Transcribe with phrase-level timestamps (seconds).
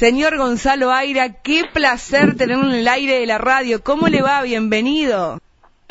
[0.00, 3.82] Señor Gonzalo Aira, qué placer tenerlo en el aire de la radio.
[3.84, 4.40] ¿Cómo le va?
[4.40, 5.38] Bienvenido.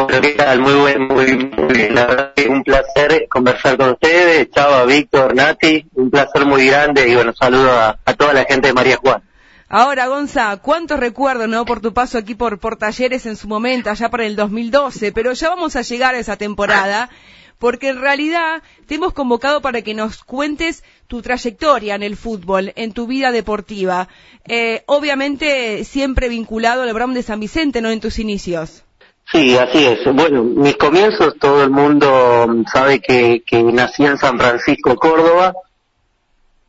[0.08, 0.62] ¿qué tal?
[0.62, 1.94] Muy buen, muy, muy bien.
[1.94, 4.50] La verdad que un placer conversar con ustedes.
[4.50, 8.70] Chava, Víctor, Nati, un placer muy grande y bueno, saludo a, a toda la gente
[8.70, 9.22] de María Juan.
[9.68, 11.64] Ahora, Gonza, cuántos recuerdos, ¿no?
[11.64, 15.34] Por tu paso aquí por, por talleres en su momento, allá para el 2012, pero
[15.34, 17.12] ya vamos a llegar a esa temporada
[17.60, 22.72] porque en realidad te hemos convocado para que nos cuentes tu trayectoria en el fútbol,
[22.76, 24.08] en tu vida deportiva.
[24.48, 27.92] Eh, obviamente siempre vinculado al Brown de San Vicente, ¿no?
[27.92, 28.84] En tus inicios.
[29.32, 30.00] Sí, así es.
[30.16, 35.54] Bueno, mis comienzos, todo el mundo sabe que, que nací en San Francisco, Córdoba,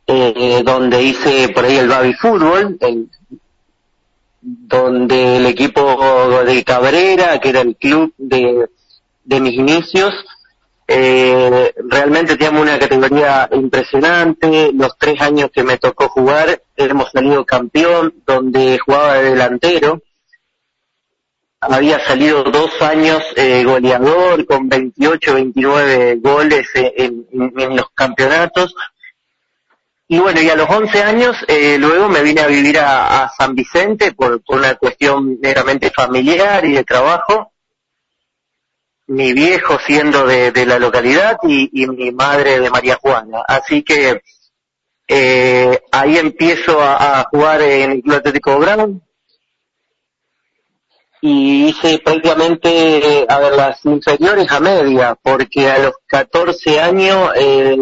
[0.05, 2.77] eh, donde hice por ahí el baby fútbol,
[4.41, 8.67] donde el equipo de Cabrera, que era el club de,
[9.23, 10.13] de mis inicios,
[10.93, 14.71] eh, realmente teníamos una categoría impresionante.
[14.73, 20.01] Los tres años que me tocó jugar, hemos salido campeón, donde jugaba de delantero.
[21.61, 28.75] Había salido dos años eh, goleador con 28, 29 goles en, en, los campeonatos.
[30.09, 33.29] Y bueno, y a los 11 años eh, luego me vine a vivir a, a
[33.29, 37.50] San Vicente por, por una cuestión meramente familiar y de trabajo
[39.11, 43.43] mi viejo siendo de, de la localidad y, y, mi madre de María Juana.
[43.45, 44.21] Así que
[45.05, 49.03] eh, ahí empiezo a, jugar en el Club Atlético Brown
[51.21, 57.77] y hice prácticamente, a ver, las inferiores a media, porque a los 14 años eh,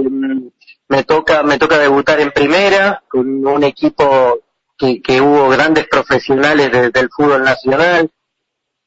[0.88, 4.40] me toca me toca debutar en primera con un equipo
[4.76, 8.10] que, que hubo grandes profesionales de, del fútbol nacional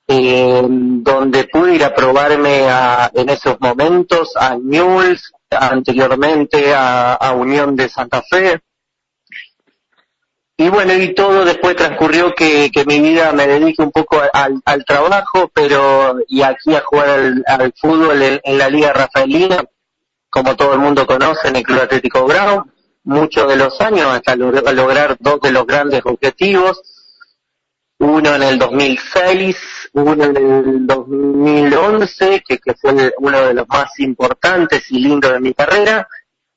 [0.08, 7.76] eh, donde pude ir a probarme a, en esos momentos a Newell's, anteriormente a, Unión
[7.76, 8.60] de Santa Fe.
[10.56, 14.84] Y bueno, y todo después transcurrió que, que mi vida me dedique un poco al,
[14.84, 19.64] trabajo, pero y aquí a jugar al, al fútbol en, la Liga Rafaelina,
[20.30, 22.70] como todo el mundo conoce, en el Club Atlético Brown,
[23.04, 26.80] muchos de los años hasta lograr dos de los grandes objetivos,
[27.98, 33.98] uno en el 2006, uno en el 2011, que, que fue uno de los más
[33.98, 36.08] importantes y lindos de mi carrera,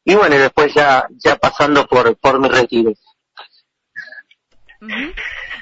[0.03, 2.93] y bueno, después ya, ya pasando por, por mi retiro.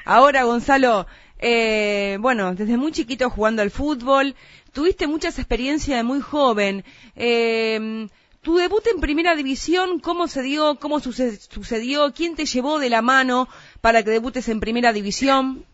[0.04, 1.06] Ahora, Gonzalo,
[1.38, 4.36] eh, bueno, desde muy chiquito jugando al fútbol,
[4.72, 6.84] tuviste muchas experiencias de muy joven.
[7.16, 8.06] Eh,
[8.42, 10.74] tu debut en primera división, ¿cómo se dio?
[10.78, 12.12] ¿Cómo sucedió?
[12.12, 13.48] ¿Quién te llevó de la mano
[13.80, 15.64] para que debutes en primera división?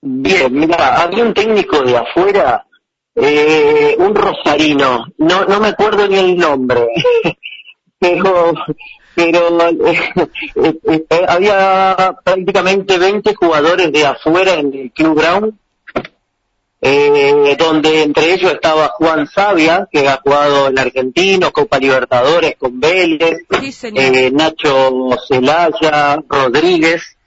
[0.00, 2.66] Bien, mira, había un técnico de afuera,
[3.14, 6.86] eh, un rosarino, no, no me acuerdo ni el nombre,
[7.98, 8.54] pero,
[9.14, 10.12] pero eh,
[10.84, 15.58] eh, había prácticamente 20 jugadores de afuera en el Club Brown,
[16.80, 22.78] eh, donde entre ellos estaba Juan Sabia, que ha jugado en Argentino, Copa Libertadores con
[22.78, 27.17] Vélez, sí, eh, Nacho Celaya, Rodríguez,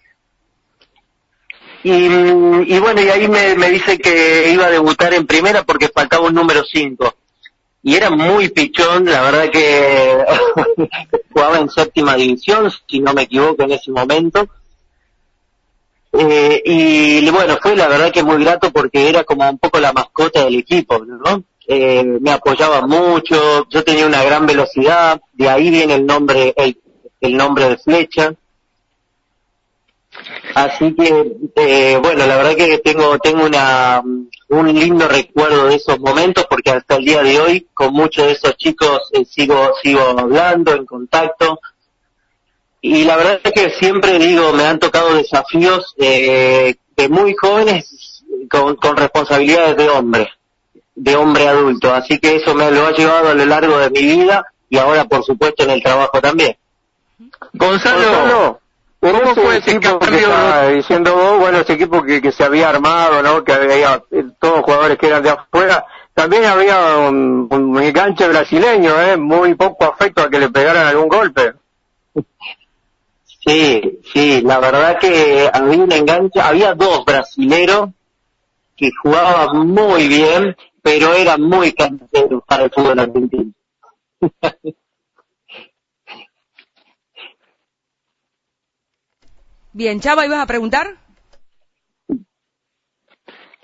[1.83, 5.89] y, y, bueno, y ahí me, me, dice que iba a debutar en primera porque
[5.89, 7.15] faltaba un número 5.
[7.83, 10.17] Y era muy pichón, la verdad que
[11.33, 14.47] jugaba en séptima división, si no me equivoco en ese momento.
[16.13, 19.93] Eh, y bueno, fue la verdad que muy grato porque era como un poco la
[19.93, 21.43] mascota del equipo, ¿no?
[21.67, 26.77] Eh, me apoyaba mucho, yo tenía una gran velocidad, de ahí viene el nombre, el,
[27.21, 28.33] el nombre de flecha.
[30.55, 34.01] Así que, eh, bueno, la verdad que tengo, tengo una,
[34.49, 38.31] un lindo recuerdo de esos momentos porque hasta el día de hoy con muchos de
[38.33, 41.59] esos chicos eh, sigo, sigo hablando, en contacto.
[42.81, 48.23] Y la verdad es que siempre digo, me han tocado desafíos eh, de muy jóvenes
[48.49, 50.29] con, con responsabilidades de hombre,
[50.95, 51.93] de hombre adulto.
[51.93, 55.05] Así que eso me lo ha llevado a lo largo de mi vida y ahora
[55.05, 56.57] por supuesto en el trabajo también.
[57.53, 58.60] Gonzalo, Gonzalo
[59.01, 61.39] ¿Cómo fue ese equipo que estaba diciendo vos?
[61.39, 63.43] Bueno, ese equipo que, que se había armado, ¿no?
[63.43, 64.03] Que había
[64.39, 65.87] todos jugadores que eran de afuera.
[66.13, 69.17] También había un, un enganche brasileño, ¿eh?
[69.17, 71.53] Muy poco afecto a que le pegaran algún golpe.
[73.25, 77.89] Sí, sí, la verdad que había un enganche, había dos brasileros
[78.77, 83.51] que jugaban muy bien, pero eran muy canseros para el fútbol argentino.
[89.73, 90.97] Bien, Chava, ¿ibas a preguntar?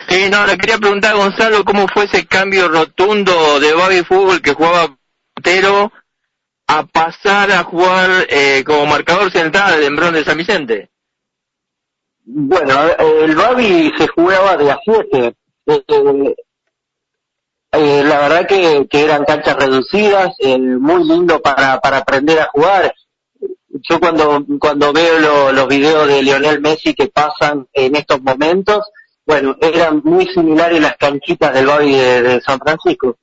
[0.09, 4.41] Sí, no, le quería preguntar a Gonzalo cómo fue ese cambio rotundo de baby fútbol
[4.41, 4.97] que jugaba
[5.33, 5.91] portero
[6.67, 10.89] a pasar a jugar eh, como marcador central en Bron de San Vicente?
[12.23, 15.35] Bueno, el Babi se jugaba de a siete.
[15.65, 16.35] Eh,
[17.71, 20.33] eh, la verdad que, eran canchas reducidas,
[20.79, 22.93] muy lindo para, para aprender a jugar.
[23.81, 28.83] Yo cuando, cuando veo los videos de Lionel Messi que pasan en estos momentos,
[29.25, 33.17] bueno, eran muy similares las canchitas del Babi de San Francisco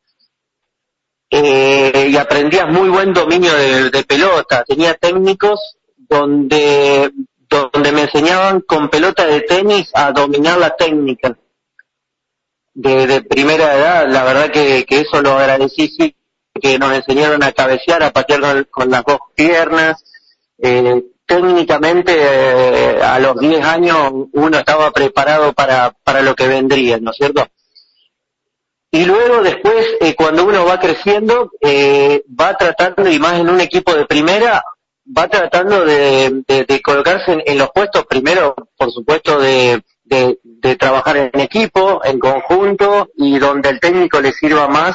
[1.37, 4.63] eh, y aprendías muy buen dominio de, pelota.
[4.65, 5.59] Tenía técnicos
[5.97, 7.11] donde,
[7.49, 11.37] donde me enseñaban con pelota de tenis a dominar la técnica.
[12.73, 16.15] De, primera edad, la verdad que, eso lo agradecí, sí,
[16.61, 20.05] que nos enseñaron a cabecear, a patear con, las dos piernas.
[20.59, 26.99] Eh, técnicamente, eh, a los 10 años, uno estaba preparado para, para lo que vendría,
[26.99, 27.47] ¿no es cierto?
[28.95, 33.61] Y luego después, eh, cuando uno va creciendo, eh, va tratando, y más en un
[33.61, 34.63] equipo de primera,
[35.05, 36.45] va tratando de,
[36.81, 39.83] colocarse en, los puestos, primero, por supuesto, de,
[40.79, 44.95] trabajar en equipo, en conjunto, y donde el técnico le sirva más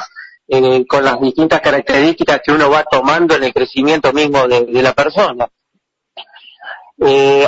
[0.50, 4.92] eh, con las distintas características que uno va tomando en el crecimiento mismo de, la
[4.92, 5.48] persona.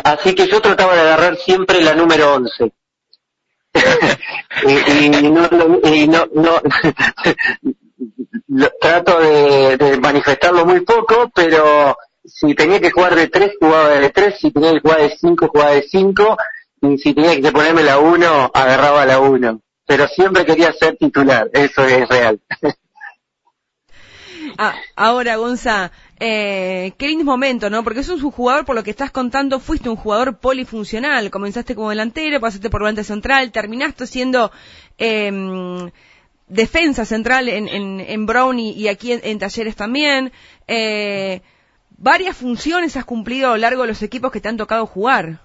[0.04, 2.72] así que yo trataba de agarrar siempre la número 11
[4.66, 6.60] y, no, no,
[8.80, 14.38] trato de, manifestarlo muy poco, pero si tenía que jugar de tres, jugaba de tres,
[14.38, 16.36] si tenía que jugar de cinco, jugaba de cinco,
[16.82, 19.60] y si tenía que ponerme la uno, agarraba la uno.
[19.86, 22.40] Pero siempre quería ser titular, eso es real.
[24.58, 27.82] Ah, ahora, Gonza, eh, qué lindo momento, ¿no?
[27.84, 31.30] Porque sos un jugador, por lo que estás contando, fuiste un jugador polifuncional.
[31.30, 34.52] Comenzaste como delantero, pasaste por volante central, terminaste siendo
[34.98, 35.90] em,
[36.48, 40.32] defensa central en, en, Brown y, aquí en, Talleres también.
[40.68, 41.40] Eh,
[41.90, 45.40] varias funciones has cumplido a lo largo de los equipos que te han tocado jugar.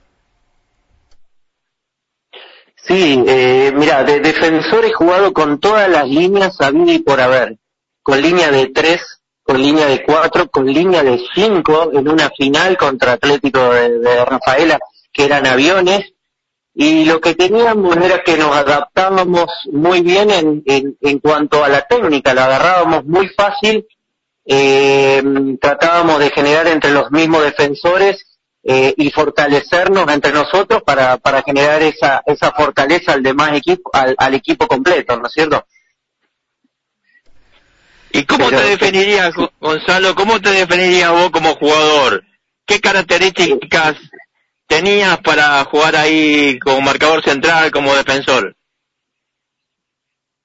[2.75, 7.57] Sí, eh, mira, de defensor he jugado con todas las líneas habidas y por haber
[8.07, 9.01] con línea de tres,
[9.43, 14.79] con línea de cuatro, con línea de cinco en una final contra Atlético de, Rafaela,
[15.11, 16.13] que eran aviones,
[16.73, 20.63] y lo que teníamos era que nos adaptábamos muy bien en,
[21.01, 23.85] en, cuanto a la técnica, la agarrábamos muy fácil,
[24.45, 25.21] eh,
[25.59, 28.25] tratábamos de generar entre los mismos defensores
[28.63, 34.65] eh, y fortalecernos entre nosotros para, generar esa, esa fortaleza al demás equipo, al equipo
[34.65, 35.65] completo, ¿no es cierto?
[38.11, 42.23] ¿Y cómo te definirías, Gonzalo, cómo te definirías vos como jugador?
[42.65, 43.95] ¿Qué características
[44.67, 48.55] tenías para jugar ahí como marcador central, como defensor?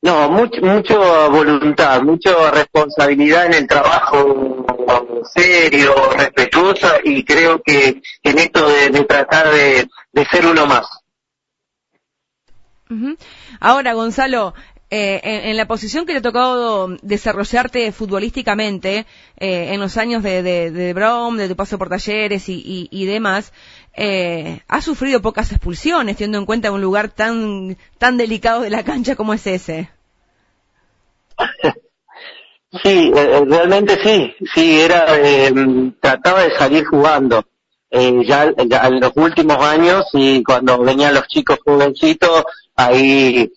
[0.02, 4.66] No, mucho, mucho voluntad, mucha responsabilidad en el trabajo
[5.32, 9.88] serio, respetuosa y creo que en esto de, tratar de,
[10.30, 10.86] ser uno más.
[13.60, 14.54] Ahora, Gonzalo,
[14.94, 19.06] eh, en, la posición que te ha tocado desarrollarte futbolísticamente
[19.38, 23.54] eh, en los años de, de, de Brom, de tu paso por talleres y, demás,
[23.96, 28.82] eh, has sufrido pocas expulsiones, teniendo en cuenta un lugar tan, tan delicado de la
[28.82, 29.88] cancha como es ese.
[32.82, 35.04] Sí, realmente sí, sí, era,
[36.00, 37.44] trataba de salir jugando.
[37.90, 42.44] ya, ya en los últimos años y cuando venían los chicos jovencitos,
[42.74, 43.52] ahí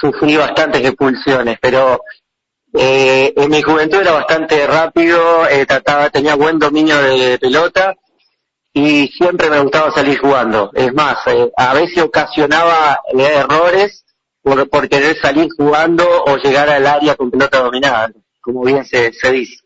[0.00, 2.00] sufrí bastantes expulsiones, pero
[2.72, 7.94] eh, en mi juventud era bastante rápido, eh, trataba, tenía buen dominio de pelota
[8.72, 10.70] y siempre me gustaba salir jugando.
[10.74, 14.04] Es más, eh, a veces ocasionaba errores
[14.42, 19.12] por, por querer salir jugando o llegar al área con pelota dominada, como bien se,
[19.12, 19.59] se dice.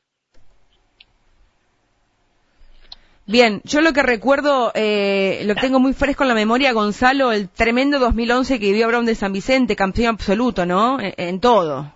[3.26, 7.48] Bien, yo lo que recuerdo, eh, lo tengo muy fresco en la memoria, Gonzalo, el
[7.48, 10.98] tremendo 2011 que vivió Brown de San Vicente, campeón absoluto, ¿no?
[11.00, 11.90] En, todo.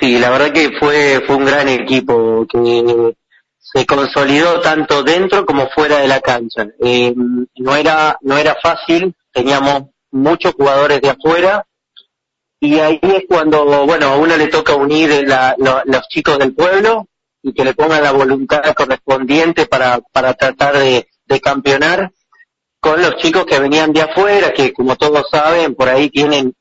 [0.00, 3.14] Sí, la verdad que fue, fue un gran equipo que
[3.58, 6.66] se consolidó tanto dentro como fuera de la cancha.
[6.82, 11.66] Eh, no era, no era fácil, teníamos muchos jugadores de afuera
[12.58, 15.26] y ahí es cuando, bueno, a uno le toca unir
[15.58, 17.06] los chicos del pueblo
[17.46, 21.06] y que le pongan la voluntad correspondiente para, para tratar de,
[21.40, 22.10] campeonar
[22.80, 26.54] con los chicos que venían de afuera, que como todos saben, por ahí tienen,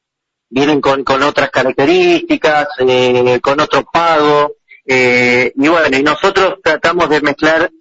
[0.47, 7.09] vienen con, con otras características, eh, con otro pago, eh, y bueno, y nosotros tratamos
[7.09, 7.71] de mezclar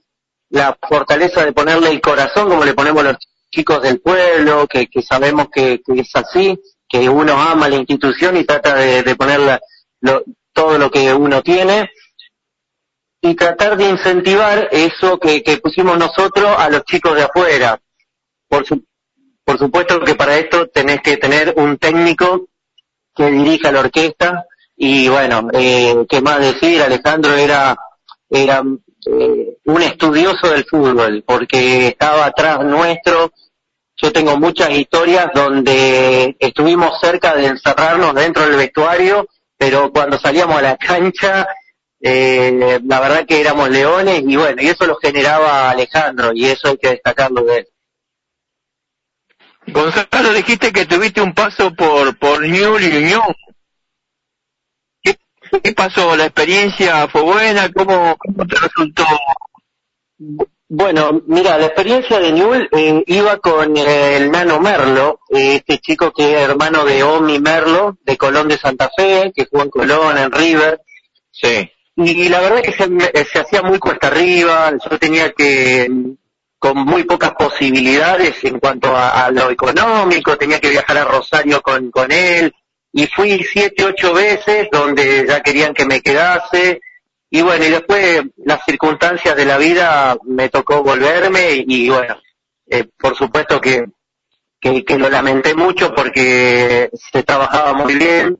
[0.49, 3.17] la fortaleza de ponerle el corazón como le ponemos a los
[3.51, 6.59] chicos del pueblo, que, que sabemos que, es así,
[6.89, 9.59] que uno ama la institución y trata de, de ponerle
[10.55, 11.91] todo lo que uno tiene,
[13.25, 17.81] y tratar de incentivar eso que, pusimos nosotros a los chicos de afuera.
[18.47, 18.67] Por,
[19.43, 22.49] por supuesto que para esto tenés que tener un técnico
[23.15, 24.45] que dirija la orquesta
[24.77, 27.75] y bueno, eh, qué más decir, Alejandro era,
[28.29, 28.63] era
[29.07, 33.33] eh, un estudioso del fútbol porque estaba atrás nuestro.
[33.97, 39.27] Yo tengo muchas historias donde estuvimos cerca de encerrarnos dentro del vestuario,
[39.57, 41.49] pero cuando salíamos a la cancha
[42.07, 46.69] eh, la verdad que éramos leones y bueno, y eso lo generaba Alejandro y eso
[46.69, 47.69] hay que destacarlo de él.
[49.69, 53.23] Gonzalo, dijiste que tuviste un paso por, por Newell y Unión.
[55.03, 56.15] ¿Qué, pasó?
[56.15, 57.73] ¿La experiencia fue buena?
[57.73, 59.07] ¿Cómo, cómo te resultó?
[60.69, 66.35] Bueno, mira, la experiencia de Newell eh, iba con el nano Merlo, este chico que
[66.35, 70.31] es hermano de Omi Merlo, de Colón de Santa Fe, que jugó en Colón, en
[70.31, 70.83] River.
[71.31, 71.71] Sí.
[71.97, 75.89] Y la verdad que se, se hacía muy cuesta arriba, yo tenía que,
[76.59, 81.91] con muy pocas posibilidades en cuanto a, lo económico, tenía que viajar a Rosario con,
[81.91, 82.55] con él,
[82.91, 86.81] y fui siete, ocho veces donde ya querían que me quedase,
[87.31, 92.17] y bueno, y después las circunstancias de la vida me tocó volverme, y, bueno,
[92.67, 93.85] eh, por supuesto que,
[94.59, 98.39] que, que lo lamenté mucho porque se trabajaba muy bien,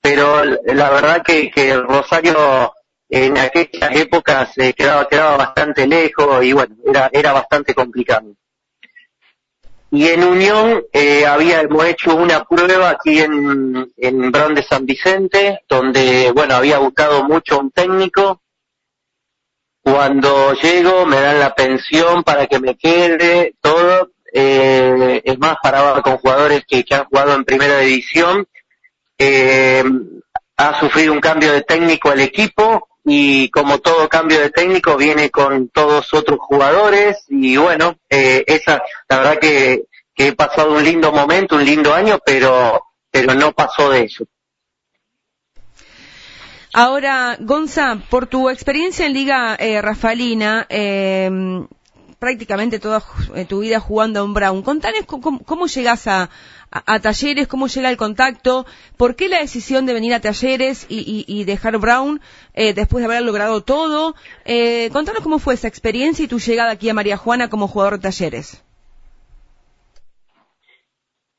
[0.00, 2.72] pero la verdad que, que Rosario
[3.08, 8.34] en aquellas épocas eh, quedaba, quedaba bastante lejos y bueno, era, era bastante complicado.
[9.90, 16.32] Y en Unión eh, habíamos hecho una prueba aquí en, en de San Vicente, donde,
[16.32, 18.42] bueno, había buscado mucho un técnico.
[19.80, 24.10] Cuando llego me dan la pensión para que me quede, todo.
[24.32, 28.46] Eh, es más, paraba con jugadores que, que han jugado en primera división.
[29.16, 29.84] Eh,
[30.56, 35.30] ha sufrido un cambio de técnico al equipo, y como todo cambio de técnico viene
[35.30, 39.84] con todos otros jugadores y bueno, eh, esa, la verdad que,
[40.18, 44.24] he pasado un lindo momento, un lindo año, pero, pero no pasó de eso.
[46.72, 51.30] Ahora, Gonza, por tu experiencia en Liga eh, Rafalina, eh,
[52.18, 53.02] prácticamente toda
[53.34, 56.30] eh, tu vida jugando a un Brown, contanos cómo, llegas a,
[57.00, 61.78] talleres, cómo llega el contacto, por qué la decisión de venir a talleres y, dejar
[61.78, 62.20] Brown
[62.54, 64.14] eh, después de haber logrado todo.
[64.44, 67.94] Eh, contanos cómo fue esa experiencia y tu llegada aquí a María Juana como jugador
[67.94, 68.62] de talleres.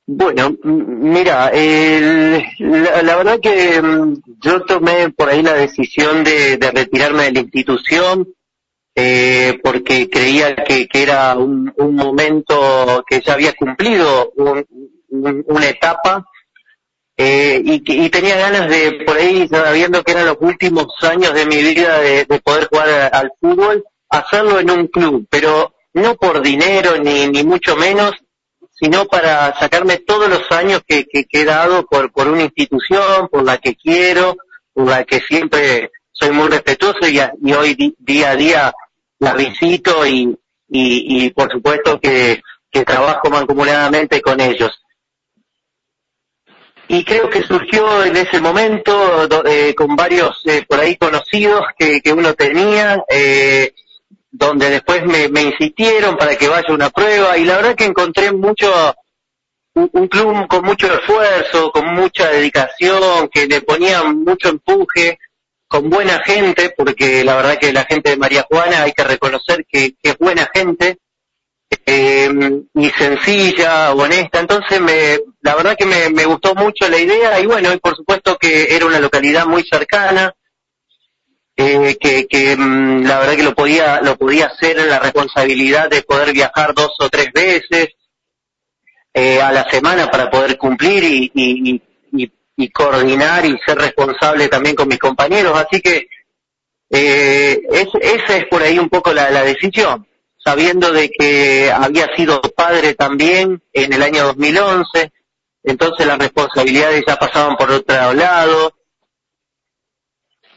[0.09, 7.31] Bueno, mira, la, verdad que mm, yo tomé por ahí la decisión de, retirarme de
[7.33, 8.33] la institución
[8.99, 14.65] eh, porque creía que, era un, momento que ya había cumplido un,
[15.47, 16.25] una etapa
[17.15, 21.57] eh, y, tenía ganas de, por ahí, sabiendo que eran los últimos años de mi
[21.57, 27.27] vida de, poder jugar al fútbol, hacerlo en un club, pero no por dinero ni,
[27.27, 28.13] ni mucho menos,
[28.71, 33.43] sino para sacarme todos los años que, que, he dado por, por una institución, por
[33.43, 34.37] la que quiero,
[34.73, 38.73] por la que siempre soy muy respetuoso y hoy día a día
[39.19, 40.37] la visito y,
[40.69, 44.71] y, y por supuesto que, que trabajo mancomunadamente con ellos.
[46.89, 51.99] Y creo que surgió en ese momento eh, con varios eh, por ahí conocidos que,
[51.99, 53.73] que uno tenía, eh,
[54.31, 58.31] donde después me, me, insistieron para que vaya una prueba y la verdad que encontré
[58.31, 58.71] mucho,
[59.73, 65.19] un, club con mucho esfuerzo, con mucha dedicación, que le ponía mucho empuje,
[65.67, 69.65] con buena gente, porque la verdad que la gente de María Juana hay que reconocer
[69.69, 70.97] que, que es buena gente,
[71.85, 72.29] eh,
[72.73, 74.39] y sencilla, honesta.
[74.39, 78.37] Entonces, me, la verdad que me, gustó mucho la idea y bueno, y por supuesto
[78.37, 80.33] que era una localidad muy cercana,
[81.55, 85.89] eh, que, que mm, la verdad que lo podía, lo podía hacer en la responsabilidad
[85.89, 87.89] de poder viajar dos o tres veces
[89.13, 91.81] eh, a la semana para poder cumplir y, y,
[92.57, 95.57] y, coordinar y ser responsable también con mis compañeros.
[95.57, 96.07] Así que
[96.89, 100.07] eh, es, esa es por ahí un poco la, la decisión
[100.47, 105.11] sabiendo de que había sido padre también en el año 2011,
[105.63, 108.73] entonces las responsabilidades ya pasaban por otro lado.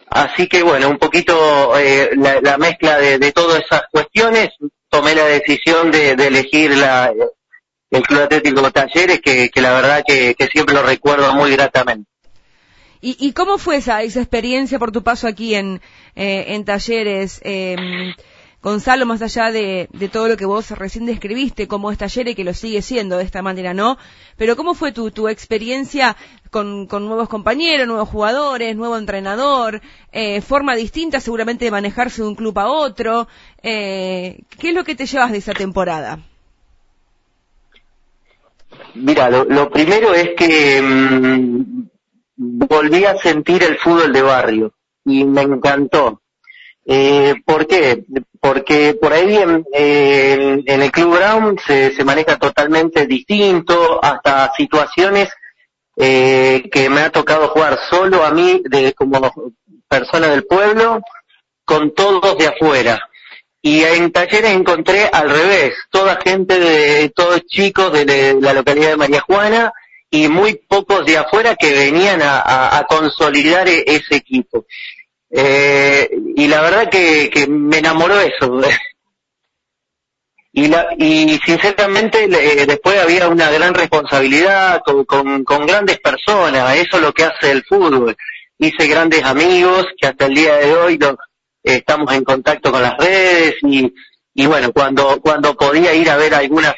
[0.09, 4.51] Así que bueno, un poquito eh, la, mezcla de, todas esas cuestiones,
[4.89, 7.13] tomé la decisión de, elegir la,
[7.91, 12.09] el Club Atlético Talleres, que, la verdad que, siempre lo recuerdo muy gratamente.
[13.03, 15.81] ¿Y, cómo fue esa, esa experiencia por tu paso aquí en,
[16.15, 17.41] eh, en Talleres?
[17.45, 18.15] Eh,
[18.63, 22.53] Gonzalo, más allá de, todo lo que vos recién describiste como es Talleres, que lo
[22.53, 23.97] sigue siendo de esta manera, ¿no?
[24.37, 26.15] Pero ¿cómo fue tu, tu experiencia
[26.51, 29.81] con, con nuevos compañeros, nuevos jugadores, nuevo entrenador,
[30.13, 33.29] eh, forma distinta seguramente de manejarse de un club a otro?
[33.63, 36.19] Eh, ¿Qué es lo que te llevas de esa temporada?
[38.95, 41.89] Mira, lo, primero es que mm,
[42.37, 44.73] volví a sentir el fútbol de barrio
[45.05, 46.23] y me encantó.
[46.85, 48.05] Eh, ¿Por qué?
[48.41, 49.65] Porque por ahí en,
[50.67, 55.29] el Club Brown se, se, maneja totalmente distinto, hasta situaciones
[55.97, 59.31] eh, que me ha tocado jugar solo a mí de, como
[59.87, 61.01] persona del pueblo,
[61.65, 63.10] con todos de afuera.
[63.63, 68.97] Y en talleres encontré al revés, toda gente de, todos chicos de, la localidad de
[68.97, 69.73] María Juana
[70.11, 74.65] y muy pocos de afuera que venían a, consolidar e, ese equipo.
[75.31, 78.61] Eh, y la verdad que, me enamoró eso.
[80.53, 82.29] y, la, y sinceramente
[82.67, 87.63] después había una gran responsabilidad con, con grandes personas, eso es lo que hace el
[87.65, 88.17] fútbol.
[88.59, 91.17] Hice grandes amigos que hasta el día de hoy los,
[91.63, 93.93] estamos en contacto con las redes y,
[94.35, 96.75] y bueno, cuando, cuando podía ir a ver alguna,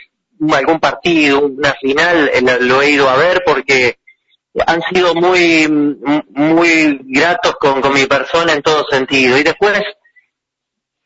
[0.53, 3.99] algún partido, una final, eh, lo he ido a ver porque
[4.67, 9.39] han sido muy, muy gratos con, con mi persona en todo sentido.
[9.39, 9.81] Y después,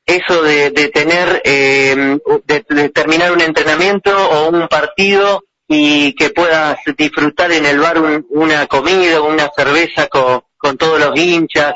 [0.05, 6.79] eso de, de tener, eh, de, terminar un entrenamiento o un partido y que puedas
[6.97, 7.99] disfrutar en el bar
[8.31, 11.75] una comida, una cerveza con, con todos los hinchas,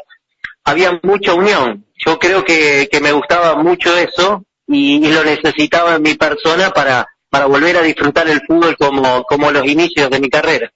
[0.65, 6.03] había mucha unión yo creo que, que me gustaba mucho eso y, lo necesitaba en
[6.03, 10.31] mi persona para, para volver a disfrutar el fútbol como, como los inicios de mi
[10.31, 10.73] carrera.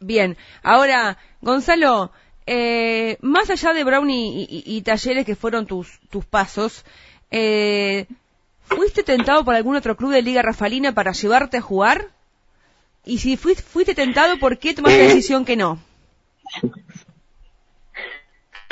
[0.00, 2.10] Bien, ahora, Gonzalo,
[2.46, 6.84] eh, más allá de Brownie y, talleres que fueron tus, tus pasos,
[7.30, 8.06] eh,
[8.62, 12.08] ¿fuiste tentado por algún otro club de Liga Rafalina para llevarte a jugar?
[13.04, 15.78] Y si fuiste, fuiste tentado, ¿por qué tomaste la eh, decisión que no?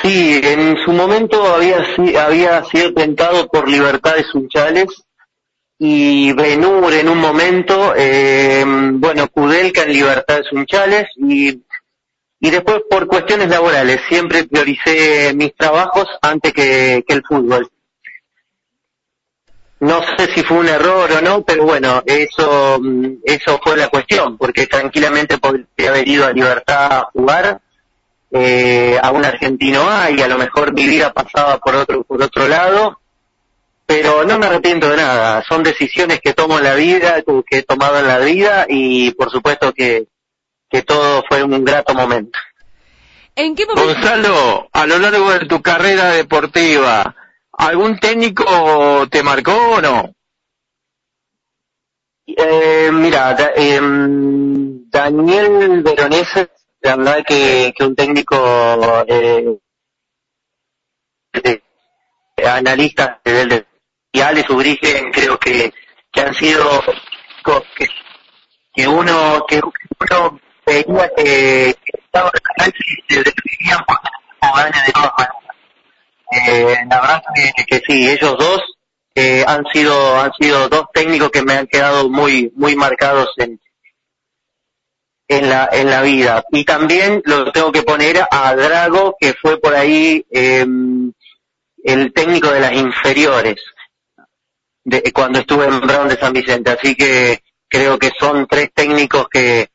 [0.01, 1.85] Sí, en su momento había,
[2.23, 4.87] había sido tentado por Libertades Sunchales
[5.77, 11.61] y Benur en un momento, eh, bueno, Kudelka en Libertades Unchales y,
[12.39, 17.69] y después por cuestiones laborales siempre prioricé mis trabajos antes que, que el fútbol.
[19.81, 22.79] No sé si fue un error o no, pero bueno, eso,
[23.23, 27.61] eso fue la cuestión, porque tranquilamente podría haber ido a Libertad a jugar
[28.31, 32.21] eh, a un argentino A y a lo mejor mi vida pasaba por otro, por
[32.21, 32.99] otro lado,
[33.85, 37.63] pero no me arrepiento de nada, son decisiones que tomo en la vida, que he
[37.63, 40.05] tomado en la vida y por supuesto que,
[40.69, 42.37] que todo fue un grato momento.
[43.35, 43.93] ¿En qué momento?
[43.93, 47.15] Gonzalo, a lo largo de tu carrera deportiva,
[47.53, 50.13] ¿algún técnico te marcó o no?
[52.27, 56.49] Eh, mira, eh, Daniel Veronese
[56.81, 58.35] la verdad que, que un técnico
[59.07, 59.57] eh,
[61.33, 61.63] de,
[62.45, 63.65] analista de,
[64.11, 65.73] y Alex Ubrigen creo que,
[66.11, 66.81] que han sido
[67.75, 67.87] que,
[68.73, 73.99] que uno que uno veía que, estaba en y se definían por
[74.65, 75.35] de todas maneras.
[76.31, 78.61] Eh, la verdad que, que sí, ellos dos
[79.15, 83.59] eh, han sido han sido dos técnicos que me han quedado muy muy marcados en,
[85.29, 86.43] en la, en la vida.
[86.51, 91.13] Y también lo tengo que poner a Drago, que fue por ahí em,
[91.83, 93.55] el técnico de las inferiores,
[94.83, 96.71] de, cuando estuve en Brown de San Vicente.
[96.71, 99.69] Así que creo que son tres técnicos que,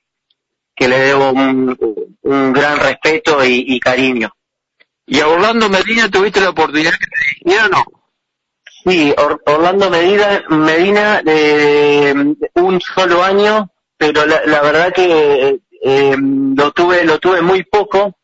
[0.74, 1.78] que le debo un,
[2.22, 4.32] un gran respeto y, cariño.
[5.06, 7.84] ¿Y a Orlando Medina tuviste la oportunidad que te dijeron o no?
[8.84, 9.14] Sí,
[9.46, 17.18] Orlando Medina, Medina de un solo año pero la, verdad que eh, lo tuve lo
[17.18, 18.16] tuve muy poco.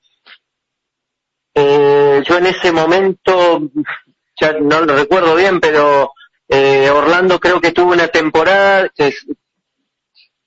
[1.54, 3.70] Eh, yo en ese momento,
[4.40, 6.12] ya no lo recuerdo bien, pero
[6.48, 8.90] eh, Orlando creo que tuvo una temporada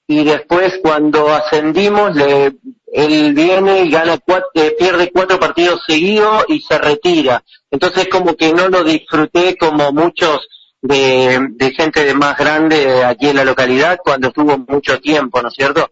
[0.07, 2.53] y después cuando ascendimos le,
[2.91, 7.43] él viene y gana cuatro, pierde cuatro partidos seguidos y se retira.
[7.71, 10.47] Entonces como que no lo disfruté como muchos
[10.83, 15.53] de, gente de más grande aquí en la localidad cuando estuvo mucho tiempo, ¿no es
[15.55, 15.89] cierto?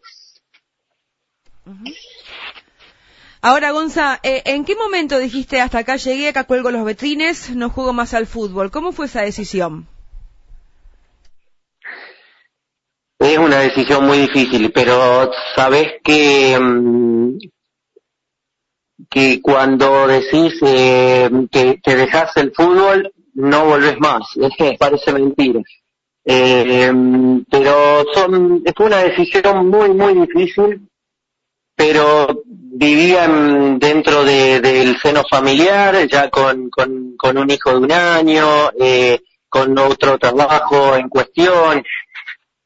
[3.42, 7.70] Ahora, Gonza, eh, ¿en qué momento dijiste hasta acá llegué, acá cuelgo los vetrines, no
[7.70, 8.70] juego más al fútbol?
[8.70, 9.88] ¿Cómo fue esa decisión?
[13.18, 17.38] Es una decisión muy difícil, pero sabes que mm,
[19.10, 24.24] que cuando decís eh, que, dejas el fútbol, no volvés más.
[24.38, 25.62] Es que parece mentira.
[26.24, 26.92] Eh,
[27.50, 30.88] pero son, fue una decisión muy, muy difícil,
[31.76, 38.72] pero vivían dentro de, del seno familiar, ya con, con, un hijo de un año,
[38.80, 41.84] eh, con otro trabajo en cuestión.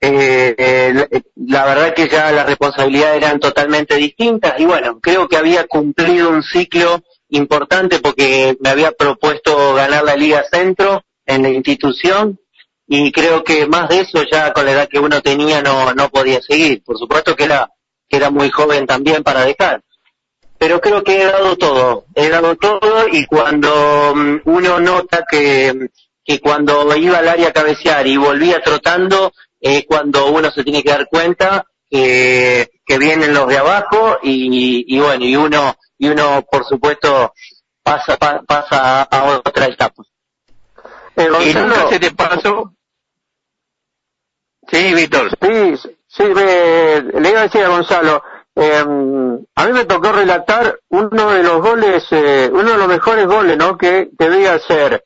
[0.01, 5.38] Eh, eh, la verdad que ya las responsabilidades eran totalmente distintas y bueno, creo que
[5.38, 7.01] había cumplido un ciclo
[7.36, 12.39] importante porque me había propuesto ganar la Liga Centro en la institución
[12.88, 16.10] y creo que más de eso ya con la edad que uno tenía no, no
[16.10, 16.84] podía seguir.
[16.84, 17.69] Por supuesto que era,
[18.08, 19.82] que era muy joven también para dejar.
[20.58, 25.89] Pero creo que he dado todo, he dado todo y cuando mm, uno nota que,
[26.24, 30.82] que cuando iba al área a cabecear y volvía trotando, es cuando uno se tiene
[30.82, 36.10] que dar cuenta que, que vienen los de abajo y, y bueno, y uno, y
[36.10, 37.34] uno por supuesto
[37.84, 40.04] pasa, pa, pasa a otra etapa.
[41.15, 42.74] Eh, ¿Y nunca se te pasó?
[44.67, 45.32] Sí, Víctor.
[45.41, 48.24] Sí, sí, me, le iba a decir a Gonzalo,
[48.56, 48.84] eh,
[49.56, 53.58] a mí me tocó relatar uno de los goles, eh, uno de los mejores goles,
[53.58, 53.78] ¿no?
[53.78, 55.06] Que debía ser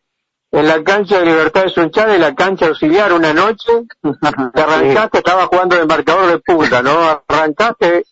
[0.52, 3.72] en la cancha de Libertad de Sunchal, en la cancha auxiliar una noche,
[4.54, 7.24] te arrancaste, estaba jugando de marcador de punta, ¿no?
[7.28, 8.06] Arrancaste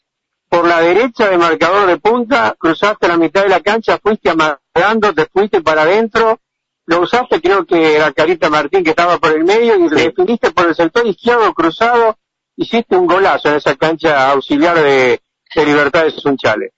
[0.49, 5.13] por la derecha de marcador de punta, cruzaste la mitad de la cancha, fuiste amagando,
[5.13, 6.39] te fuiste para adentro,
[6.85, 10.51] lo usaste, creo que era Carita Martín que estaba por el medio y le definiste
[10.51, 12.17] por el sector izquierdo cruzado,
[12.55, 15.21] hiciste un golazo en esa cancha auxiliar de,
[15.53, 16.71] de Libertad de Sunchales.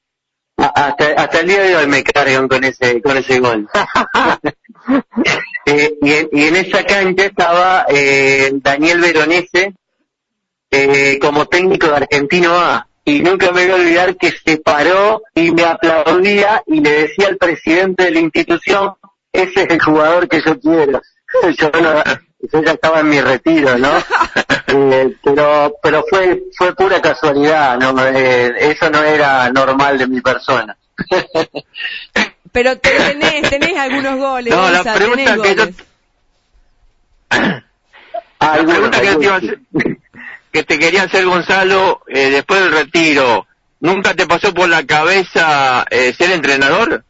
[0.59, 3.67] Hasta, hasta el día de hoy me cargan con ese, con ese gol.
[5.65, 9.73] eh, y, en, y, en, esa cancha estaba eh, Daniel Veronese
[10.69, 12.87] eh, como técnico de Argentino A.
[13.05, 17.29] Y nunca me voy a olvidar que se paró y me aplaudía y le decía
[17.29, 18.93] al presidente de la institución,
[19.31, 21.01] ese es el jugador que yo quiero.
[21.57, 22.03] yo, no,
[22.41, 23.91] yo ya estaba en mi retiro, ¿no?
[24.67, 30.21] eh, pero pero fue fue pura casualidad, no eh, eso no era normal de mi
[30.21, 30.77] persona.
[32.51, 34.53] pero tenés tenés algunos goles.
[34.53, 35.65] No, la pregunta que yo
[38.39, 39.59] la pregunta que, te hacer,
[40.51, 43.47] que te quería hacer Gonzalo eh, después del retiro,
[43.79, 47.03] ¿nunca te pasó por la cabeza eh, ser entrenador?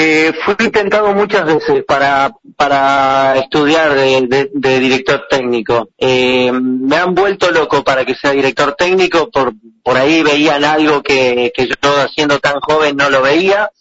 [0.00, 5.88] Eh, fui intentado muchas veces para, para estudiar de, director técnico.
[5.98, 11.02] Eh, me han vuelto loco para que sea director técnico, por, por ahí veían algo
[11.02, 11.74] que, que yo
[12.14, 13.72] siendo tan joven no lo veía.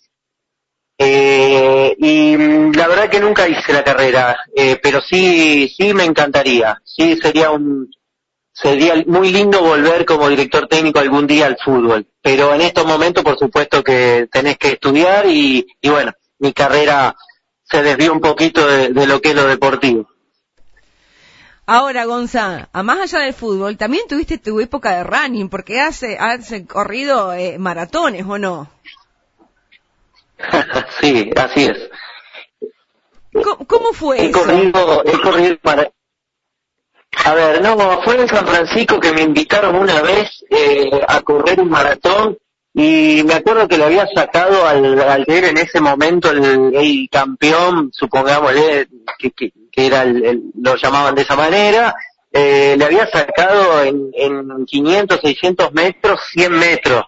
[0.97, 2.35] Eh, y
[2.75, 6.81] la verdad que nunca hice la carrera, eh, pero sí, sí me encantaría.
[6.83, 7.91] Sí sería un,
[8.61, 13.23] sería muy lindo volver como director técnico algún día al fútbol, pero en estos momentos
[13.23, 17.15] por supuesto que tenés que estudiar y, y bueno, mi carrera
[17.63, 20.09] se desvió un poquito de, de, lo que es lo deportivo.
[21.67, 26.01] Ahora, Gonza, a más allá del fútbol, también tuviste tu época de running, porque has,
[26.17, 28.71] has corrido eh, maratones, ¿o no?
[31.01, 31.89] sí, así es.
[33.33, 34.39] ¿Cómo, cómo fue he eso?
[34.39, 35.91] Corrido, he corrido para,
[37.25, 41.59] a ver, no, fue en San Francisco que me invitaron una vez eh, a correr
[41.59, 42.37] un maratón
[42.73, 47.09] y me acuerdo que le había sacado al, al ver en ese momento el, el
[47.11, 48.51] campeón, supongamos
[49.17, 51.95] que, que, que era el, el, lo llamaban de esa manera,
[52.31, 57.05] eh, le había sacado en, en 500, 600 metros, 100 metros.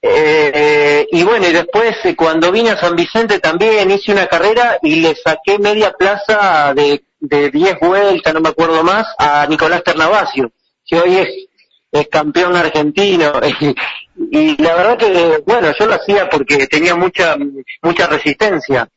[0.00, 4.78] Eh, y bueno, y después eh, cuando vine a San Vicente también hice una carrera
[4.82, 9.82] y le saqué media plaza de, de 10 vueltas, no me acuerdo más, a Nicolás
[9.84, 10.52] Ternavasio,
[10.84, 13.32] que hoy es, campeón argentino.
[14.30, 17.36] y la verdad que, bueno, yo lo hacía porque tenía mucha,
[17.82, 18.88] mucha resistencia.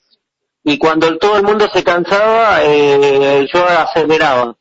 [0.64, 4.56] Y cuando todo el mundo se cansaba, eh, yo aceleraba.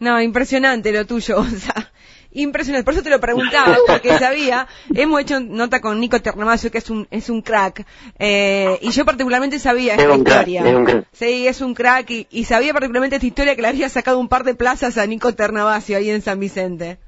[0.00, 1.44] No, impresionante lo tuyo,
[2.34, 2.84] impresionante.
[2.84, 6.90] Por eso te lo preguntaba, porque sabía, hemos hecho nota con Nico Ternavasio, que es
[6.90, 7.86] un, es un crack,
[8.18, 10.62] eh, y yo particularmente sabía esta historia.
[10.62, 11.06] Crack, es un crack.
[11.12, 14.28] Sí, es un crack, y, y, sabía particularmente esta historia que le había sacado un
[14.28, 16.98] par de plazas a Nico Ternavasio ahí en San Vicente.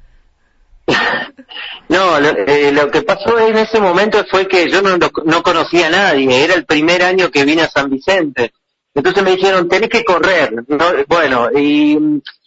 [1.88, 5.86] No, lo, eh, lo, que pasó en ese momento fue que yo no, no conocía
[5.86, 8.52] a nadie, era el primer año que vine a San Vicente.
[8.96, 10.64] Entonces me dijeron, tenés que correr.
[10.66, 10.84] ¿no?
[11.06, 11.98] Bueno, y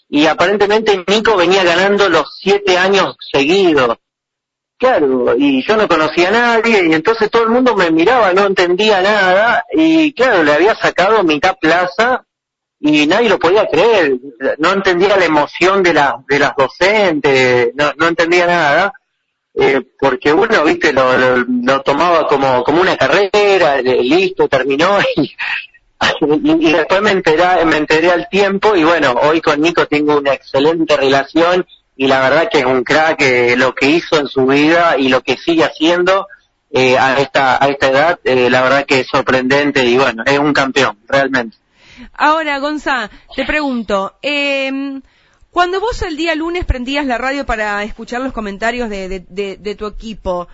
[0.10, 3.98] y aparentemente Nico venía ganando los siete años seguidos.
[4.78, 8.46] Claro, y yo no conocía a nadie, y entonces todo el mundo me miraba, no
[8.46, 12.24] entendía nada, y claro, le había sacado mitad plaza,
[12.80, 14.14] y nadie lo podía creer,
[14.58, 18.94] no entendía la emoción de, la, de las docentes, no, no entendía nada.
[19.54, 25.36] eh, porque uno, viste, lo, lo, tomaba como, como una carrera, listo, terminó y,
[26.22, 30.34] y, después me enteré, me enteré al tiempo y bueno, hoy con Nico tengo una
[30.34, 34.46] excelente relación y la verdad que es un crack eh, lo que hizo en su
[34.46, 36.28] vida y lo que sigue haciendo
[36.72, 40.38] eh, a esta a esta edad, eh, la verdad que es sorprendente y bueno, es
[40.38, 41.58] un campeón, realmente.
[42.14, 45.02] Ahora, Gonza, te pregunto, eh,
[45.50, 49.88] cuando vos el día lunes prendías la radio para escuchar los comentarios de, de, tu
[49.88, 50.48] equipo,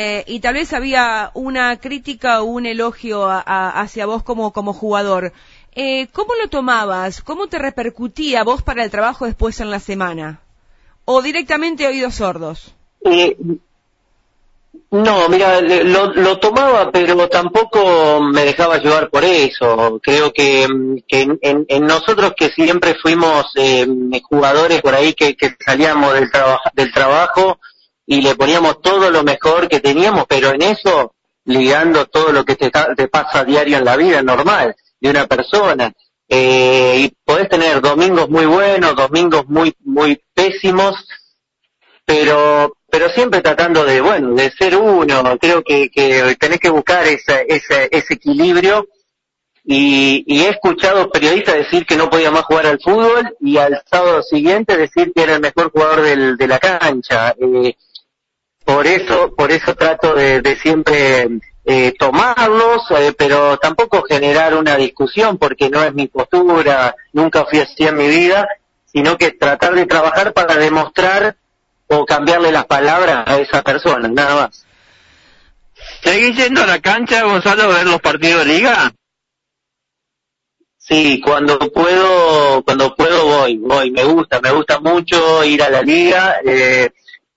[0.00, 5.32] eh, y tal vez había una crítica o un elogio hacia vos como, como jugador,
[5.74, 7.20] eh, ¿cómo lo tomabas?
[7.20, 10.40] ¿Cómo te repercutía vos para el trabajo después en la semana?
[11.04, 12.76] ¿O directamente oídos sordos?
[13.04, 13.36] Eh,
[14.92, 19.98] no, mira, lo, lo, tomaba, pero tampoco me dejaba llevar por eso.
[20.00, 20.68] Creo que,
[21.08, 23.84] que en, en, nosotros que siempre fuimos eh,
[24.22, 26.30] jugadores por ahí que, que salíamos del,
[26.74, 27.58] del trabajo
[28.10, 32.56] y le poníamos todo lo mejor que teníamos, pero en eso ligando todo lo que
[32.56, 35.92] te, te pasa a diario en la vida normal de una persona.
[36.26, 40.94] Eh, y podés tener domingos muy buenos, domingos muy, muy pésimos,
[42.06, 47.06] pero pero siempre tratando de, bueno, de ser uno, creo que, que tenés que buscar
[47.06, 48.88] ese, ese, ese equilibrio
[49.62, 53.82] y, y, he escuchado periodistas decir que no podía más jugar al fútbol y al
[53.90, 57.34] sábado siguiente decir que era el mejor jugador de la cancha.
[57.38, 57.76] Eh,
[58.68, 61.26] por eso, por eso trato de, de siempre
[61.64, 67.60] eh, tomarlos, eh, pero tampoco generar una discusión porque no es mi postura, nunca fui
[67.60, 68.46] así en mi vida,
[68.84, 71.34] sino que tratar de trabajar para demostrar
[71.86, 74.66] o cambiarle las palabras a esa persona, nada más.
[76.02, 78.92] ¿Seguís yendo a la cancha, Gonzalo, a ver los partidos de liga?
[80.76, 85.80] Sí, cuando puedo, cuando puedo voy, voy, me gusta, me gusta mucho ir a la
[85.80, 86.90] liga, eh,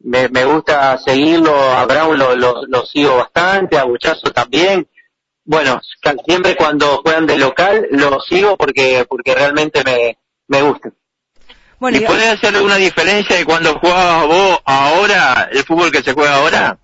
[0.03, 4.87] me, me gusta seguirlo, a Brown lo, lo, sigo bastante, a Buchazo también,
[5.43, 5.81] bueno,
[6.25, 10.91] siempre cuando juegan de local lo sigo porque, porque realmente me, me gusta.
[11.79, 16.13] Bueno, ¿Y puedes hacer alguna diferencia de cuando jugabas vos ahora, el fútbol que se
[16.13, 16.77] juega ahora?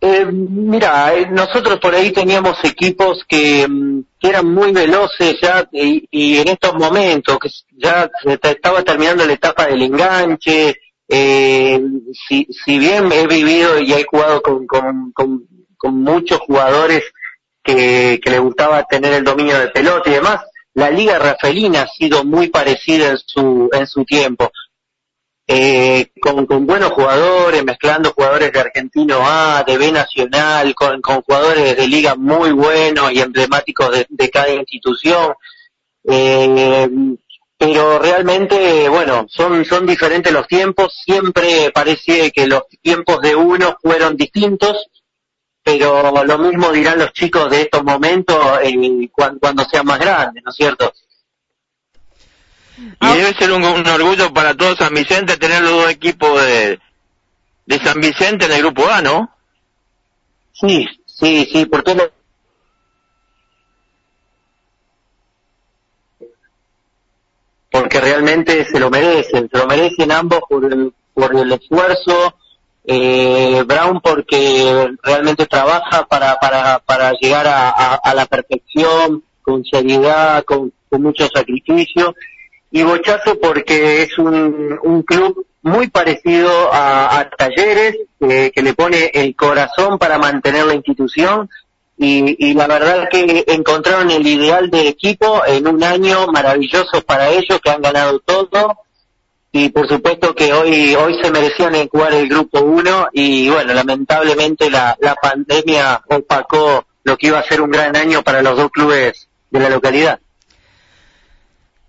[0.00, 5.68] Eh, mira, eh, nosotros por ahí teníamos equipos que, mm, que eran muy veloces ya
[5.72, 10.76] y, y, en estos momentos que ya se estaba terminando la etapa del enganche.
[11.08, 11.80] Eh,
[12.28, 17.02] si, bien he vivido y he jugado con, con, con, muchos jugadores
[17.62, 20.42] que, les gustaba tener el dominio de pelota y demás,
[20.74, 24.50] la Liga Rafelina ha sido muy parecida en su, en su tiempo.
[25.50, 31.22] Eh, con, con, buenos jugadores, mezclando jugadores de Argentino A, de B Nacional, con, con
[31.22, 35.32] jugadores de liga muy buenos y emblemáticos de, de cada institución.
[36.04, 36.86] Eh,
[37.58, 43.76] pero realmente, bueno, son, son diferentes los tiempos, siempre parece que los tiempos de uno
[43.82, 44.86] fueron distintos,
[45.64, 50.50] pero lo mismo dirán los chicos de estos momentos eh, cuando, sean más grandes, ¿no
[50.50, 50.94] es cierto?
[53.00, 56.78] Y debe ser un, orgullo para todos San Vicente tener los dos equipos de,
[57.66, 59.34] de San Vicente en el grupo A, ¿no?
[60.52, 62.12] Sí, sí, sí, porque
[67.70, 72.34] porque realmente se lo merecen, se lo merecen ambos por el, por el esfuerzo,
[72.84, 80.72] eh, Brown porque realmente trabaja para, para, para llegar a, la perfección, con seriedad, con,
[80.88, 82.14] con, mucho sacrificio,
[82.70, 88.74] y Bochazo porque es un, un club muy parecido a, a Talleres, eh, que le
[88.74, 91.48] pone el corazón para mantener la institución,
[91.98, 97.28] y, y, la verdad que encontraron el ideal de equipo en un año maravilloso para
[97.30, 98.78] ellos, que han ganado todo,
[99.50, 104.70] y por supuesto que hoy hoy se merecían jugar el grupo 1 y bueno, lamentablemente
[104.70, 108.70] la, la pandemia opacó lo que iba a ser un gran año para los dos
[108.70, 110.20] clubes de la localidad.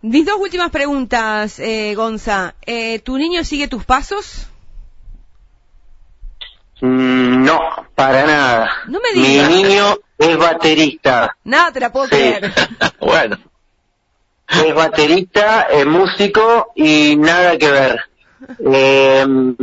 [0.01, 2.55] Mis dos últimas preguntas, eh, Gonza.
[2.65, 4.48] Eh, ¿Tu niño sigue tus pasos?
[6.81, 7.59] Mm, no,
[7.95, 8.71] para nada.
[8.87, 9.49] No me digas.
[9.49, 11.35] Mi niño es baterista.
[11.43, 12.51] Nada te la puedo creer.
[12.99, 13.37] bueno
[14.49, 17.99] es baterista, es músico y nada que ver.
[18.73, 19.25] Eh,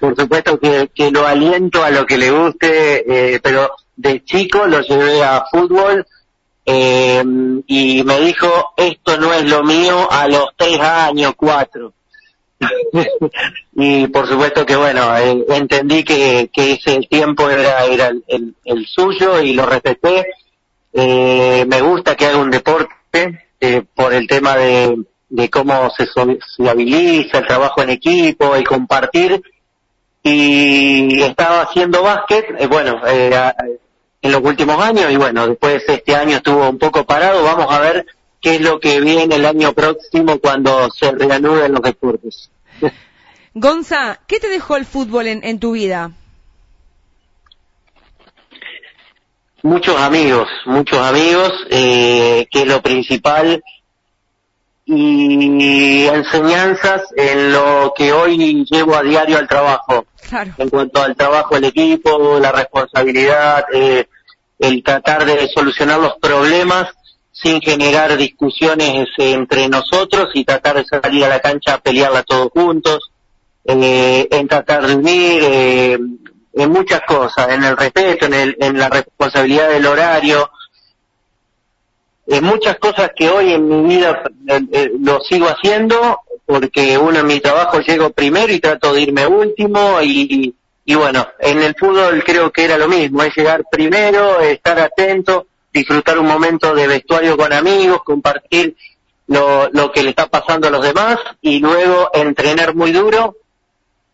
[0.00, 4.66] por supuesto que, que, lo aliento a lo que le guste, eh, pero de chico
[4.66, 6.06] lo llevé a fútbol
[6.66, 7.22] eh,
[7.66, 11.92] y me dijo, esto no es lo mío a los tres años, cuatro.
[13.74, 18.86] y por supuesto que bueno, eh, entendí que, que ese tiempo era, era el, el,
[18.86, 20.26] suyo y lo respeté.
[20.92, 22.88] Eh, me gusta que haga un deporte
[23.60, 24.96] eh, por el tema de,
[25.34, 29.42] de cómo se sociabiliza el trabajo en equipo, el compartir.
[30.22, 33.52] Y estaba haciendo básquet, eh, bueno, eh,
[34.22, 37.42] en los últimos años y bueno, después este año estuvo un poco parado.
[37.42, 38.06] Vamos a ver
[38.40, 42.50] qué es lo que viene el año próximo cuando se reanuden los deportes.
[43.54, 46.10] Gonza, ¿qué te dejó el fútbol en, tu vida?
[49.62, 53.62] Muchos amigos, muchos amigos, eh, que es lo principal,
[54.86, 60.06] y enseñanzas en lo que hoy llevo a diario al trabajo.
[60.58, 64.08] En cuanto al trabajo del equipo, la responsabilidad, eh,
[64.58, 66.88] el tratar de solucionar los problemas
[67.34, 72.48] sin generar discusiones entre nosotros y tratar de salir a la cancha a pelearla todos
[72.54, 73.10] juntos,
[73.64, 75.98] eh, en tratar de unir, eh,
[76.52, 80.48] en muchas cosas, en el respeto, en, el, en la responsabilidad del horario,
[82.28, 87.26] en muchas cosas que hoy en mi vida eh, lo sigo haciendo porque uno en
[87.26, 92.22] mi trabajo llego primero y trato de irme último y, y bueno, en el fútbol
[92.24, 97.36] creo que era lo mismo, es llegar primero, estar atento, disfrutar un momento de vestuario
[97.36, 98.76] con amigos, compartir
[99.26, 103.36] lo, lo que le está pasando a los demás y luego entrenar muy duro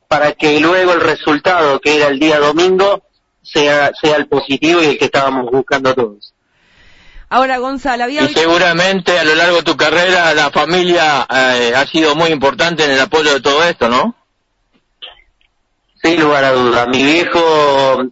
[0.08, 3.04] para que luego el resultado, que era el día domingo,
[3.42, 6.34] sea, sea el positivo y el que estábamos buscando todos.
[7.28, 8.22] Ahora, Gonzalo, había...
[8.24, 12.84] Y seguramente a lo largo de tu carrera la familia eh, ha sido muy importante
[12.84, 14.16] en el apoyo de todo esto, ¿no?
[16.02, 16.88] Sin lugar a dudas.
[16.88, 17.40] Mi viejo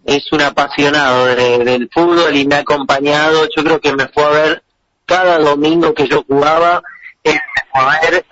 [0.05, 3.47] es un apasionado del fútbol y me ha acompañado.
[3.55, 4.63] Yo creo que me fue a ver
[5.05, 6.83] cada domingo que yo jugaba.
[7.23, 8.25] Él me fue a ver.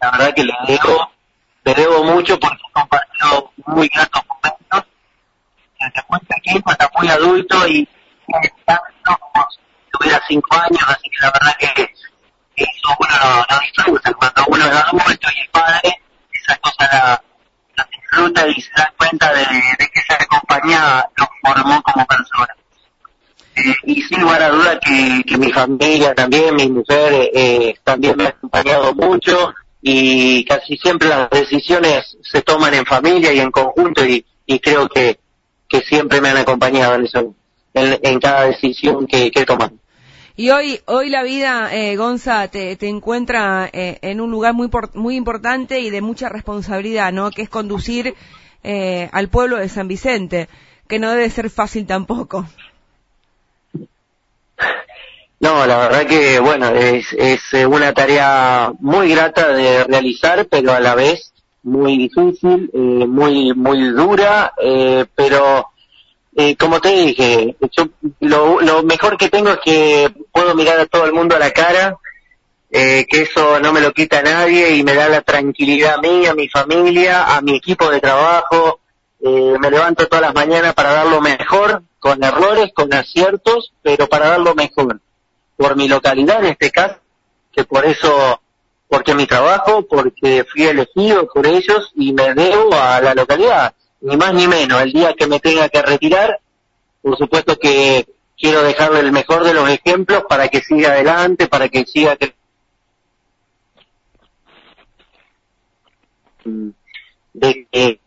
[0.00, 1.10] La verdad que le debo,
[1.64, 4.90] le debo mucho porque he compartido muy gratos momentos.
[5.78, 7.88] Desde muy pequeño hasta muy adulto y
[9.04, 9.58] como si
[9.92, 11.94] tuviera cinco años, así que la verdad que
[12.56, 14.12] eso uno no, no disfruta.
[14.14, 17.22] Cuando uno es adulto y es padre, esas cosas la
[18.10, 19.44] disfruta y se da cuenta de,
[19.78, 22.54] que esa compañía lo formó como persona.
[23.56, 28.16] Eh, y sin lugar a duda que, que, mi familia también, mi mujer, eh, también
[28.16, 33.50] me ha acompañado mucho y casi siempre las decisiones se toman en familia y en
[33.50, 35.18] conjunto y, y creo que,
[35.68, 37.34] que siempre me han acompañado en eso,
[37.74, 39.46] en, cada decisión que, que he.
[40.40, 44.70] Y hoy, hoy la vida, eh, Gonza, te, te encuentra eh, en un lugar muy,
[44.94, 47.30] muy importante y de mucha responsabilidad, ¿no?
[47.30, 48.14] Que es conducir
[48.64, 50.48] eh, al pueblo de San Vicente,
[50.88, 52.46] que no debe ser fácil tampoco.
[55.40, 60.72] No, la verdad que, bueno, es, es eh, una tarea muy grata de realizar, pero
[60.72, 65.66] a la vez muy difícil, eh, muy, muy dura, eh, pero
[66.36, 67.88] eh, como te dije, yo
[68.20, 71.50] lo, lo, mejor que tengo es que puedo mirar a todo el mundo a la
[71.50, 71.98] cara,
[72.70, 76.26] eh, que eso no me lo quita nadie y me da la tranquilidad a mí,
[76.26, 78.80] a mi familia, a mi equipo de trabajo.
[79.22, 84.08] Eh, me levanto todas las mañanas para dar lo mejor, con errores, con aciertos, pero
[84.08, 85.00] para dar lo mejor.
[85.56, 87.00] Por mi localidad en este caso,
[87.52, 88.40] que por eso,
[88.88, 94.16] porque mi trabajo, porque fui elegido por ellos y me debo a la localidad ni
[94.16, 94.80] más ni menos.
[94.82, 96.40] El día que me tenga que retirar,
[97.02, 98.06] por supuesto que
[98.38, 102.34] quiero dejarle el mejor de los ejemplos para que siga adelante, para que siga de
[107.70, 108.00] que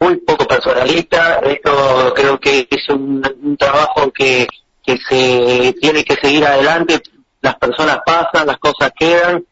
[0.00, 4.46] muy poco personalista, esto creo que es un, trabajo que,
[4.84, 7.00] que se tiene que seguir adelante,
[7.40, 9.44] las personas pasan, las cosas quedan,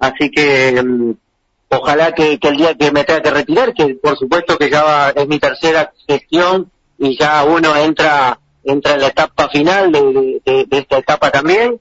[0.00, 1.12] así que mm,
[1.80, 5.28] ojalá que, el día que me tenga que retirar, que por supuesto que ya es
[5.28, 11.30] mi tercera gestión y ya uno entra entra en la etapa final de, esta etapa
[11.30, 11.80] también.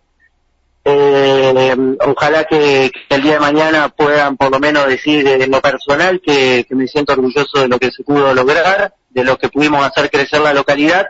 [0.85, 1.75] Eh,
[2.05, 6.65] ojalá que, el día de mañana puedan por lo menos decir en lo personal que,
[6.71, 10.41] me siento orgulloso de lo que se pudo lograr, de lo que pudimos hacer crecer
[10.41, 11.07] la localidad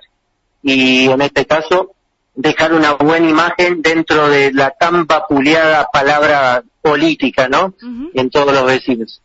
[0.61, 1.92] y en este caso
[2.35, 7.73] dejar una buena imagen dentro de la tan vapuleada palabra política, ¿no?
[8.13, 9.21] En todos los vecinos.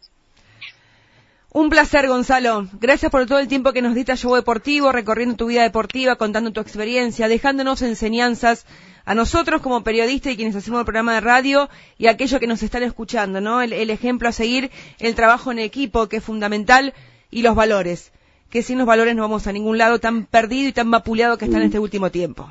[1.51, 2.69] Un placer, Gonzalo.
[2.75, 6.17] Gracias por todo el tiempo que nos diste a Show Deportivo, recorriendo tu vida deportiva,
[6.17, 8.67] contando tu experiencia, dejándonos enseñanzas
[9.07, 12.47] a nosotros como periodistas y quienes hacemos el programa de radio y a aquellos que
[12.47, 13.63] nos están escuchando, ¿no?
[13.63, 16.93] El, ejemplo a seguir, el trabajo en equipo, que es fundamental,
[17.31, 18.13] y los valores,
[18.51, 21.47] que sin los valores no vamos a ningún lado tan perdido y tan vapuleado que
[21.47, 22.51] está en este último tiempo.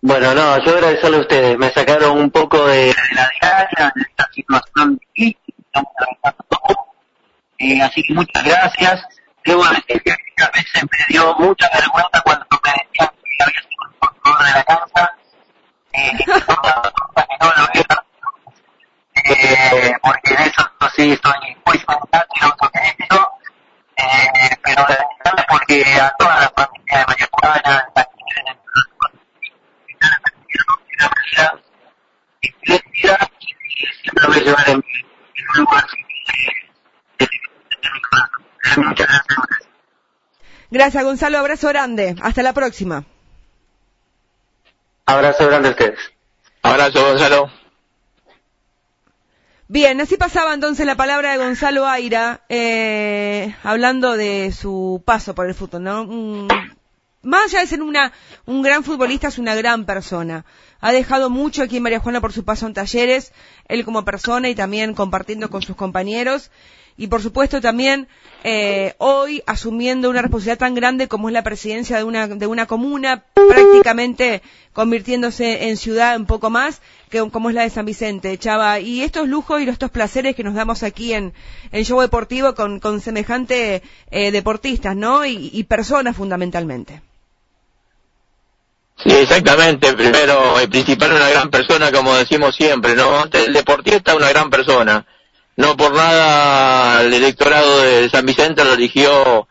[0.00, 1.58] Bueno, no, yo agradecerle a ustedes.
[1.58, 5.54] Me sacaron un poco de, la diaria, de esta situación difícil.
[7.58, 9.06] Eh, así que muchas gracias.
[9.44, 14.38] Debo decir que a veces me dio mucha vergüenza cuando me decían que había sido
[14.38, 15.16] el de la casa.
[15.92, 16.26] Eh, que
[17.40, 18.02] no lo vea,
[19.14, 23.38] eh, porque en eso sí soy muy fantástico y autocrítico,
[23.96, 24.86] eh, pero
[25.52, 28.56] porque a toda la familia de María Juana, la quieren
[32.40, 32.48] y
[34.02, 35.86] siempre voy a llevar en mi lugar
[38.76, 39.68] Muchas gracias.
[40.70, 41.38] Gracias, Gonzalo.
[41.38, 42.16] Abrazo grande.
[42.22, 43.04] Hasta la próxima.
[45.04, 45.98] Abrazo grande a ustedes.
[46.62, 47.50] Abrazo, Gonzalo.
[49.72, 55.46] Bien, así pasaba entonces la palabra de Gonzalo Aira, eh, hablando de su paso por
[55.46, 56.04] el fútbol, ¿no?
[56.04, 56.46] Mm,
[57.22, 58.12] más allá de ser una,
[58.44, 60.44] un gran futbolista, es una gran persona.
[60.80, 63.32] Ha dejado mucho aquí en María Juana por su paso en talleres,
[63.66, 66.50] él como persona y también compartiendo con sus compañeros
[66.96, 68.08] y por supuesto también
[68.44, 72.66] eh, hoy asumiendo una responsabilidad tan grande como es la presidencia de una, de una
[72.66, 78.36] comuna, prácticamente convirtiéndose en ciudad un poco más, que como es la de San Vicente,
[78.38, 78.80] Chava.
[78.80, 81.32] Y estos lujos y estos placeres que nos damos aquí en
[81.70, 85.24] el show deportivo con, con semejante eh, deportistas, ¿no?
[85.24, 87.00] Y, personas fundamentalmente.
[88.96, 89.92] Sí, exactamente.
[89.94, 93.24] Primero, el principal, una gran persona, como decimos siempre, ¿no?
[93.32, 95.06] El deportista, una gran persona
[95.56, 99.48] no por nada el electorado de San Vicente lo eligió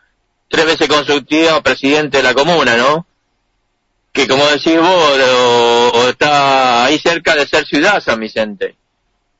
[0.48, 3.06] tres veces consecutivas presidente de la comuna, ¿no?
[4.12, 8.76] Que como decís vos, está ahí cerca de ser ciudad San Vicente.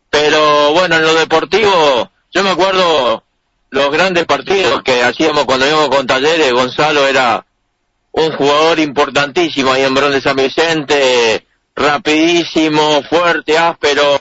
[0.09, 3.25] Pero bueno, en lo deportivo, yo me acuerdo
[3.71, 7.45] los grandes partidos que hacíamos cuando íbamos con talleres, Gonzalo era
[8.13, 14.21] un jugador importantísimo ahí en Bron de San Vicente, rapidísimo, fuerte, áspero.